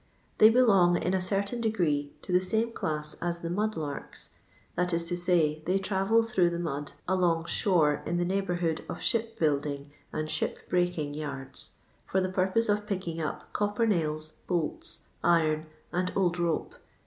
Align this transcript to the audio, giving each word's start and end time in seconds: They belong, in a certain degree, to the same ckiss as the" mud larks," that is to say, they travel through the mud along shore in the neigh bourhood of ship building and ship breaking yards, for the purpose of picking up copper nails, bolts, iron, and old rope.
They 0.39 0.49
belong, 0.49 0.97
in 0.97 1.13
a 1.13 1.21
certain 1.21 1.61
degree, 1.61 2.11
to 2.23 2.31
the 2.31 2.41
same 2.41 2.71
ckiss 2.71 3.15
as 3.21 3.41
the" 3.41 3.51
mud 3.51 3.77
larks," 3.77 4.31
that 4.73 4.93
is 4.95 5.05
to 5.05 5.15
say, 5.15 5.61
they 5.67 5.77
travel 5.77 6.23
through 6.23 6.49
the 6.49 6.57
mud 6.57 6.93
along 7.07 7.45
shore 7.45 8.01
in 8.07 8.17
the 8.17 8.25
neigh 8.25 8.41
bourhood 8.41 8.83
of 8.89 8.99
ship 8.99 9.37
building 9.37 9.91
and 10.11 10.27
ship 10.27 10.67
breaking 10.67 11.13
yards, 11.13 11.77
for 12.07 12.19
the 12.19 12.29
purpose 12.29 12.67
of 12.67 12.87
picking 12.87 13.21
up 13.21 13.53
copper 13.53 13.85
nails, 13.85 14.37
bolts, 14.47 15.09
iron, 15.23 15.67
and 15.93 16.11
old 16.15 16.39
rope. 16.39 16.73